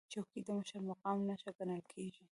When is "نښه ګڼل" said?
1.27-1.81